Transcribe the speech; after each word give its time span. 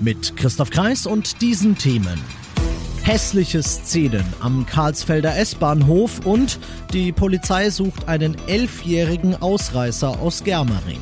Mit 0.00 0.36
Christoph 0.36 0.70
Kreis 0.70 1.06
und 1.06 1.40
diesen 1.42 1.76
Themen. 1.76 2.20
Hässliche 3.02 3.62
Szenen 3.62 4.24
am 4.40 4.64
Karlsfelder 4.64 5.36
S-Bahnhof 5.36 6.24
und 6.24 6.60
die 6.92 7.10
Polizei 7.10 7.70
sucht 7.70 8.06
einen 8.06 8.36
elfjährigen 8.46 9.34
Ausreißer 9.34 10.20
aus 10.20 10.44
Germering. 10.44 11.00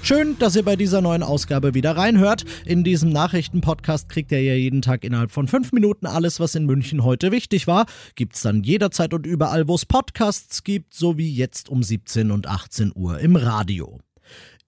Schön, 0.00 0.38
dass 0.38 0.54
ihr 0.56 0.64
bei 0.64 0.76
dieser 0.76 1.00
neuen 1.00 1.24
Ausgabe 1.24 1.74
wieder 1.74 1.96
reinhört. 1.96 2.44
In 2.64 2.84
diesem 2.84 3.10
Nachrichtenpodcast 3.10 4.08
kriegt 4.08 4.30
ihr 4.32 4.40
ja 4.40 4.54
jeden 4.54 4.80
Tag 4.80 5.02
innerhalb 5.04 5.32
von 5.32 5.48
fünf 5.48 5.72
Minuten 5.72 6.06
alles, 6.06 6.38
was 6.40 6.54
in 6.54 6.64
München 6.64 7.02
heute 7.02 7.32
wichtig 7.32 7.66
war. 7.66 7.86
Gibt's 8.14 8.40
dann 8.42 8.62
jederzeit 8.62 9.12
und 9.12 9.26
überall, 9.26 9.66
wo 9.66 9.74
es 9.74 9.84
Podcasts 9.84 10.62
gibt, 10.62 10.94
sowie 10.94 11.28
jetzt 11.28 11.68
um 11.68 11.82
17 11.82 12.30
und 12.30 12.46
18 12.46 12.92
Uhr 12.94 13.18
im 13.18 13.34
Radio. 13.34 13.98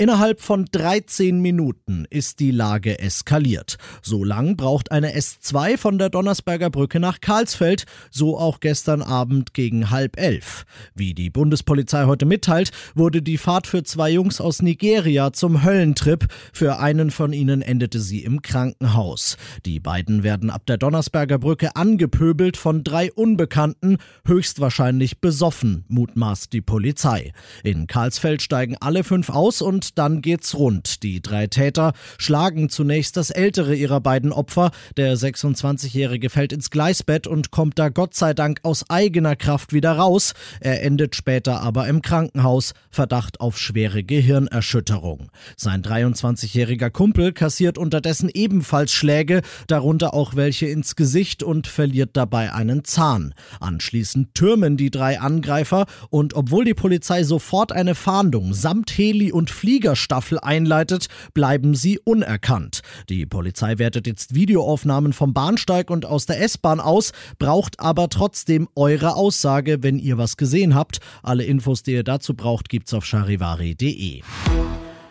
Innerhalb 0.00 0.40
von 0.40 0.64
13 0.70 1.40
Minuten 1.40 2.06
ist 2.08 2.38
die 2.38 2.52
Lage 2.52 3.00
eskaliert. 3.00 3.78
So 4.00 4.22
lang 4.22 4.56
braucht 4.56 4.92
eine 4.92 5.16
S2 5.16 5.76
von 5.76 5.98
der 5.98 6.08
Donnersberger 6.08 6.70
Brücke 6.70 7.00
nach 7.00 7.20
Karlsfeld, 7.20 7.84
so 8.08 8.38
auch 8.38 8.60
gestern 8.60 9.02
Abend 9.02 9.54
gegen 9.54 9.90
halb 9.90 10.16
elf. 10.16 10.66
Wie 10.94 11.14
die 11.14 11.30
Bundespolizei 11.30 12.04
heute 12.04 12.26
mitteilt, 12.26 12.70
wurde 12.94 13.22
die 13.22 13.38
Fahrt 13.38 13.66
für 13.66 13.82
zwei 13.82 14.12
Jungs 14.12 14.40
aus 14.40 14.62
Nigeria 14.62 15.32
zum 15.32 15.64
Höllentrip. 15.64 16.28
Für 16.52 16.78
einen 16.78 17.10
von 17.10 17.32
ihnen 17.32 17.60
endete 17.60 17.98
sie 17.98 18.22
im 18.22 18.40
Krankenhaus. 18.40 19.36
Die 19.66 19.80
beiden 19.80 20.22
werden 20.22 20.50
ab 20.50 20.64
der 20.66 20.76
Donnersberger 20.76 21.40
Brücke 21.40 21.74
angepöbelt 21.74 22.56
von 22.56 22.84
drei 22.84 23.12
Unbekannten, 23.12 23.96
höchstwahrscheinlich 24.24 25.20
besoffen, 25.20 25.86
mutmaßt 25.88 26.52
die 26.52 26.62
Polizei. 26.62 27.32
In 27.64 27.88
Karlsfeld 27.88 28.42
steigen 28.42 28.76
alle 28.78 29.02
fünf 29.02 29.28
aus 29.30 29.60
und 29.60 29.87
dann 29.94 30.22
geht's 30.22 30.54
rund. 30.54 31.02
Die 31.02 31.22
drei 31.22 31.46
Täter 31.46 31.92
schlagen 32.18 32.68
zunächst 32.68 33.16
das 33.16 33.30
ältere 33.30 33.74
ihrer 33.74 34.00
beiden 34.00 34.32
Opfer. 34.32 34.70
Der 34.96 35.16
26-Jährige 35.16 36.30
fällt 36.30 36.52
ins 36.52 36.70
Gleisbett 36.70 37.26
und 37.26 37.50
kommt 37.50 37.78
da 37.78 37.88
Gott 37.88 38.14
sei 38.14 38.34
Dank 38.34 38.60
aus 38.64 38.88
eigener 38.90 39.36
Kraft 39.36 39.72
wieder 39.72 39.92
raus. 39.92 40.34
Er 40.60 40.82
endet 40.82 41.16
später 41.16 41.60
aber 41.60 41.88
im 41.88 42.02
Krankenhaus. 42.02 42.74
Verdacht 42.90 43.40
auf 43.40 43.58
schwere 43.58 44.02
Gehirnerschütterung. 44.04 45.30
Sein 45.56 45.82
23-jähriger 45.82 46.90
Kumpel 46.90 47.32
kassiert 47.32 47.78
unterdessen 47.78 48.30
ebenfalls 48.32 48.92
Schläge, 48.92 49.42
darunter 49.66 50.14
auch 50.14 50.36
welche 50.36 50.66
ins 50.66 50.96
Gesicht 50.96 51.42
und 51.42 51.66
verliert 51.66 52.10
dabei 52.12 52.52
einen 52.52 52.84
Zahn. 52.84 53.34
Anschließend 53.60 54.34
türmen 54.34 54.76
die 54.76 54.90
drei 54.90 55.20
Angreifer 55.20 55.86
und 56.10 56.34
obwohl 56.34 56.64
die 56.64 56.74
Polizei 56.74 57.22
sofort 57.22 57.72
eine 57.72 57.94
Fahndung 57.94 58.54
samt 58.54 58.90
Heli 58.90 59.32
und 59.32 59.50
Flieger 59.50 59.77
Fliegerstaffel 59.78 60.40
einleitet, 60.40 61.06
bleiben 61.34 61.76
sie 61.76 62.00
unerkannt. 62.00 62.80
Die 63.08 63.26
Polizei 63.26 63.78
wertet 63.78 64.08
jetzt 64.08 64.34
Videoaufnahmen 64.34 65.12
vom 65.12 65.32
Bahnsteig 65.32 65.88
und 65.88 66.04
aus 66.04 66.26
der 66.26 66.42
S-Bahn 66.42 66.80
aus, 66.80 67.12
braucht 67.38 67.78
aber 67.78 68.08
trotzdem 68.08 68.68
eure 68.74 69.14
Aussage, 69.14 69.84
wenn 69.84 70.00
ihr 70.00 70.18
was 70.18 70.36
gesehen 70.36 70.74
habt. 70.74 70.98
Alle 71.22 71.44
Infos, 71.44 71.84
die 71.84 71.92
ihr 71.92 72.02
dazu 72.02 72.34
braucht, 72.34 72.68
gibt's 72.68 72.92
auf 72.92 73.04
charivari.de. 73.04 74.22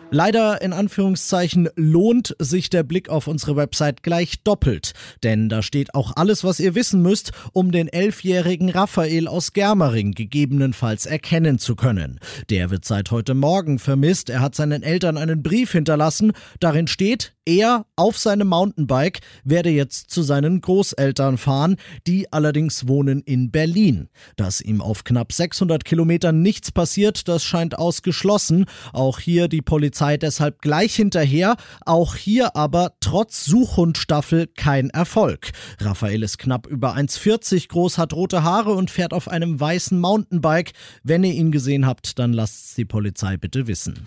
Leider 0.09 0.62
in 0.62 0.72
Anführungszeichen 0.72 1.68
lohnt 1.75 2.34
sich 2.40 2.69
der 2.69 2.84
Blick 2.84 3.09
auf 3.09 3.28
unsere 3.28 3.57
Website 3.57 4.03
gleich 4.03 4.41
doppelt, 4.41 4.94
denn 5.22 5.50
da 5.50 5.62
steht 5.62 5.95
auch 5.95 6.13
alles, 6.16 6.45
was 6.45 6.62
ihr 6.62 6.75
wissen 6.75 7.01
müsst, 7.01 7.34
um 7.51 7.73
den 7.73 7.90
elfjährigen 7.90 8.69
Raphael 8.69 9.28
aus 9.28 9.51
Germering 9.51 10.13
gegebenenfalls 10.13 11.07
erkennen 11.07 11.59
zu 11.59 11.75
können. 11.75 12.22
Der 12.50 12.69
wird 12.69 12.85
seit 12.85 13.12
heute 13.12 13.34
Morgen 13.34 13.79
vermisst. 13.79 14.29
Er 14.29 14.40
hat 14.40 14.56
seinen 14.56 14.81
Eltern 14.81 15.17
einen 15.17 15.44
Brief 15.44 15.73
hinterlassen. 15.73 16.31
Darin 16.62 16.88
steht, 16.88 17.34
er 17.46 17.85
auf 17.96 18.17
seinem 18.17 18.47
Mountainbike 18.47 19.19
werde 19.44 19.69
jetzt 19.69 20.09
zu 20.09 20.22
seinen 20.22 20.59
Großeltern 20.62 21.38
fahren, 21.38 21.78
die 22.06 22.31
allerdings 22.31 22.88
wohnen 22.88 23.22
in 23.22 23.51
Berlin. 23.51 24.09
Dass 24.35 24.62
ihm 24.62 24.81
auf 24.81 25.03
knapp 25.03 25.31
600 25.31 25.85
Kilometern 25.85 26.41
nichts 26.41 26.72
passiert, 26.72 27.28
das 27.28 27.44
scheint 27.44 27.78
ausgeschlossen. 27.78 28.66
Auch 28.91 29.19
hier 29.19 29.47
die 29.47 29.62
Polizei 29.62 29.97
deshalb 30.00 30.62
gleich 30.62 30.96
hinterher. 30.96 31.56
Auch 31.85 32.16
hier 32.16 32.56
aber 32.56 32.94
trotz 33.00 33.46
Suchhundstaffel 33.46 34.47
kein 34.47 34.90
Erfolg. 34.90 35.52
Raphael 35.80 36.24
ist 36.24 36.38
knapp 36.38 36.68
über 36.68 36.96
1,40 36.96 37.69
groß, 37.69 37.97
hat 37.97 38.13
rote 38.13 38.44
Haare 38.44 38.74
und 38.74 38.91
fährt 38.91 39.13
auf 39.13 39.28
einem 39.28 39.59
weißen 39.59 40.00
Mountainbike. 40.00 40.74
Wenn 41.03 41.24
ihr 41.24 41.34
ihn 41.34 41.52
gesehen 41.52 41.85
habt, 41.85 42.19
dann 42.19 42.34
lasst's 42.34 42.75
die 42.75 42.85
Polizei 42.85 43.38
bitte 43.38 43.68
wissen. 43.68 44.06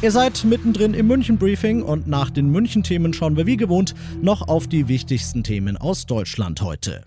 Ihr 0.00 0.12
seid 0.12 0.44
mittendrin 0.44 0.94
im 0.94 1.08
München-Briefing 1.08 1.82
und 1.82 2.06
nach 2.06 2.30
den 2.30 2.50
München-Themen 2.50 3.12
schauen 3.12 3.36
wir 3.36 3.46
wie 3.46 3.56
gewohnt 3.56 3.96
noch 4.22 4.46
auf 4.46 4.68
die 4.68 4.86
wichtigsten 4.86 5.42
Themen 5.42 5.76
aus 5.76 6.06
Deutschland 6.06 6.62
heute. 6.62 7.02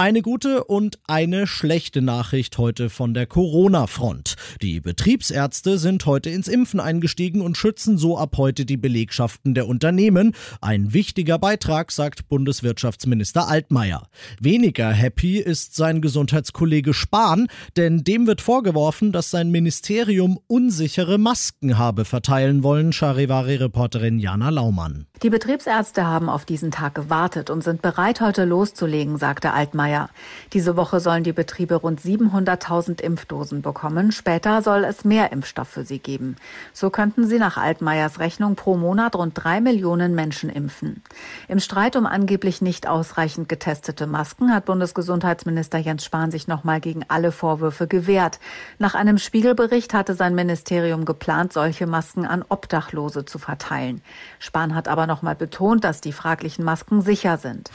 Eine 0.00 0.22
gute 0.22 0.64
und 0.64 0.98
eine 1.06 1.46
schlechte 1.46 2.00
Nachricht 2.00 2.56
heute 2.56 2.88
von 2.88 3.12
der 3.12 3.26
Corona-Front. 3.26 4.36
Die 4.62 4.80
Betriebsärzte 4.80 5.76
sind 5.76 6.06
heute 6.06 6.30
ins 6.30 6.48
Impfen 6.48 6.80
eingestiegen 6.80 7.42
und 7.42 7.58
schützen 7.58 7.98
so 7.98 8.16
ab 8.16 8.38
heute 8.38 8.64
die 8.64 8.78
Belegschaften 8.78 9.52
der 9.52 9.68
Unternehmen. 9.68 10.34
Ein 10.62 10.94
wichtiger 10.94 11.38
Beitrag, 11.38 11.92
sagt 11.92 12.28
Bundeswirtschaftsminister 12.30 13.46
Altmaier. 13.46 14.08
Weniger 14.40 14.90
happy 14.90 15.36
ist 15.36 15.76
sein 15.76 16.00
Gesundheitskollege 16.00 16.94
Spahn, 16.94 17.48
denn 17.76 18.02
dem 18.02 18.26
wird 18.26 18.40
vorgeworfen, 18.40 19.12
dass 19.12 19.30
sein 19.30 19.50
Ministerium 19.50 20.38
unsichere 20.46 21.18
Masken 21.18 21.76
habe 21.76 22.06
verteilen 22.06 22.62
wollen, 22.62 22.94
Charivari-Reporterin 22.94 24.18
Jana 24.18 24.48
Laumann. 24.48 25.08
Die 25.22 25.28
Betriebsärzte 25.28 26.06
haben 26.06 26.30
auf 26.30 26.46
diesen 26.46 26.70
Tag 26.70 26.94
gewartet 26.94 27.50
und 27.50 27.62
sind 27.62 27.82
bereit, 27.82 28.22
heute 28.22 28.46
loszulegen, 28.46 29.18
sagte 29.18 29.52
Altmaier. 29.52 29.89
Altmaier. 29.90 30.08
Diese 30.52 30.76
Woche 30.76 31.00
sollen 31.00 31.24
die 31.24 31.32
Betriebe 31.32 31.76
rund 31.76 32.00
700.000 32.00 33.00
Impfdosen 33.00 33.62
bekommen. 33.62 34.12
Später 34.12 34.62
soll 34.62 34.84
es 34.84 35.04
mehr 35.04 35.32
Impfstoff 35.32 35.68
für 35.68 35.84
sie 35.84 35.98
geben. 35.98 36.36
So 36.72 36.90
könnten 36.90 37.26
sie 37.26 37.38
nach 37.38 37.56
Altmaiers 37.56 38.18
Rechnung 38.18 38.56
pro 38.56 38.76
Monat 38.76 39.14
rund 39.14 39.32
drei 39.34 39.60
Millionen 39.60 40.14
Menschen 40.14 40.50
impfen. 40.50 41.02
Im 41.48 41.60
Streit 41.60 41.96
um 41.96 42.06
angeblich 42.06 42.62
nicht 42.62 42.88
ausreichend 42.88 43.48
getestete 43.48 44.06
Masken 44.06 44.52
hat 44.52 44.64
Bundesgesundheitsminister 44.64 45.78
Jens 45.78 46.04
Spahn 46.04 46.30
sich 46.30 46.48
nochmal 46.48 46.80
gegen 46.80 47.04
alle 47.08 47.32
Vorwürfe 47.32 47.86
gewehrt. 47.86 48.40
Nach 48.78 48.94
einem 48.94 49.18
Spiegelbericht 49.18 49.94
hatte 49.94 50.14
sein 50.14 50.34
Ministerium 50.34 51.04
geplant, 51.04 51.52
solche 51.52 51.86
Masken 51.86 52.26
an 52.26 52.44
Obdachlose 52.48 53.24
zu 53.24 53.38
verteilen. 53.38 54.02
Spahn 54.38 54.74
hat 54.74 54.88
aber 54.88 55.06
nochmal 55.06 55.36
betont, 55.36 55.84
dass 55.84 56.00
die 56.00 56.12
fraglichen 56.12 56.64
Masken 56.64 57.02
sicher 57.02 57.38
sind. 57.38 57.70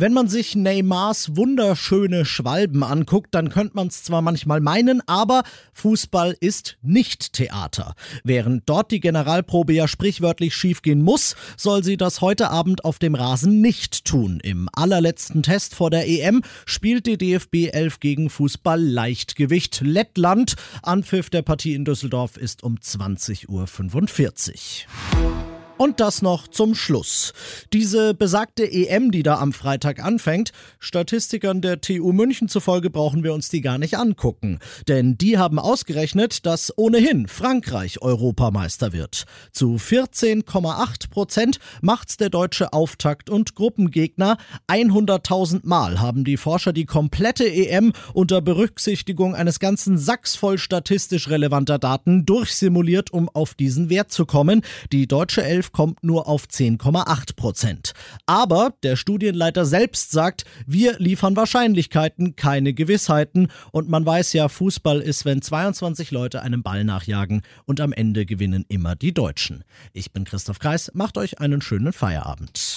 Wenn 0.00 0.12
man 0.12 0.28
sich 0.28 0.54
Neymars 0.54 1.34
wunderschöne 1.34 2.24
Schwalben 2.24 2.84
anguckt, 2.84 3.34
dann 3.34 3.48
könnte 3.48 3.74
man 3.74 3.88
es 3.88 4.04
zwar 4.04 4.22
manchmal 4.22 4.60
meinen, 4.60 5.02
aber 5.08 5.42
Fußball 5.72 6.36
ist 6.38 6.78
nicht 6.82 7.32
Theater. 7.32 7.96
Während 8.22 8.62
dort 8.68 8.92
die 8.92 9.00
Generalprobe 9.00 9.72
ja 9.72 9.88
sprichwörtlich 9.88 10.54
schiefgehen 10.54 11.02
muss, 11.02 11.34
soll 11.56 11.82
sie 11.82 11.96
das 11.96 12.20
heute 12.20 12.50
Abend 12.50 12.84
auf 12.84 13.00
dem 13.00 13.16
Rasen 13.16 13.60
nicht 13.60 14.04
tun. 14.04 14.38
Im 14.40 14.68
allerletzten 14.72 15.42
Test 15.42 15.74
vor 15.74 15.90
der 15.90 16.06
EM 16.06 16.42
spielt 16.64 17.06
die 17.06 17.18
DFB 17.18 17.70
11 17.72 17.98
gegen 17.98 18.30
Fußball 18.30 18.80
Leichtgewicht 18.80 19.80
Lettland. 19.80 20.54
Anpfiff 20.80 21.28
der 21.28 21.42
Partie 21.42 21.74
in 21.74 21.84
Düsseldorf 21.84 22.36
ist 22.36 22.62
um 22.62 22.76
20.45 22.76 23.48
Uhr. 23.48 25.37
Und 25.78 26.00
das 26.00 26.22
noch 26.22 26.48
zum 26.48 26.74
Schluss. 26.74 27.32
Diese 27.72 28.12
besagte 28.12 28.68
EM, 28.68 29.12
die 29.12 29.22
da 29.22 29.38
am 29.38 29.52
Freitag 29.52 30.04
anfängt, 30.04 30.50
Statistikern 30.80 31.60
der 31.60 31.80
TU 31.80 32.12
München 32.12 32.48
zufolge 32.48 32.90
brauchen 32.90 33.22
wir 33.22 33.32
uns 33.32 33.48
die 33.48 33.60
gar 33.60 33.78
nicht 33.78 33.96
angucken. 33.96 34.58
Denn 34.88 35.16
die 35.16 35.38
haben 35.38 35.60
ausgerechnet, 35.60 36.44
dass 36.46 36.76
ohnehin 36.76 37.28
Frankreich 37.28 38.02
Europameister 38.02 38.92
wird. 38.92 39.24
Zu 39.52 39.76
14,8 39.76 41.10
Prozent 41.10 41.60
macht's 41.80 42.16
der 42.16 42.30
deutsche 42.30 42.72
Auftakt- 42.72 43.30
und 43.30 43.54
Gruppengegner. 43.54 44.36
100.000 44.66 45.60
Mal 45.62 46.00
haben 46.00 46.24
die 46.24 46.38
Forscher 46.38 46.72
die 46.72 46.86
komplette 46.86 47.48
EM 47.48 47.92
unter 48.14 48.40
Berücksichtigung 48.40 49.36
eines 49.36 49.60
ganzen 49.60 49.96
Sacks 49.96 50.34
voll 50.34 50.58
statistisch 50.58 51.28
relevanter 51.28 51.78
Daten 51.78 52.26
durchsimuliert, 52.26 53.12
um 53.12 53.28
auf 53.28 53.54
diesen 53.54 53.90
Wert 53.90 54.10
zu 54.10 54.26
kommen. 54.26 54.62
Die 54.90 55.06
deutsche 55.06 55.44
Elf 55.44 55.67
Kommt 55.72 56.02
nur 56.02 56.28
auf 56.28 56.46
10,8 56.46 57.36
Prozent. 57.36 57.92
Aber 58.26 58.74
der 58.82 58.96
Studienleiter 58.96 59.64
selbst 59.64 60.10
sagt, 60.10 60.44
wir 60.66 60.98
liefern 60.98 61.36
Wahrscheinlichkeiten, 61.36 62.36
keine 62.36 62.74
Gewissheiten. 62.74 63.48
Und 63.72 63.88
man 63.88 64.04
weiß 64.04 64.32
ja, 64.32 64.48
Fußball 64.48 65.00
ist, 65.00 65.24
wenn 65.24 65.42
22 65.42 66.10
Leute 66.10 66.42
einem 66.42 66.62
Ball 66.62 66.84
nachjagen 66.84 67.42
und 67.64 67.80
am 67.80 67.92
Ende 67.92 68.26
gewinnen 68.26 68.64
immer 68.68 68.96
die 68.96 69.12
Deutschen. 69.12 69.64
Ich 69.92 70.12
bin 70.12 70.24
Christoph 70.24 70.58
Kreis, 70.58 70.90
macht 70.94 71.18
euch 71.18 71.40
einen 71.40 71.60
schönen 71.60 71.92
Feierabend. 71.92 72.76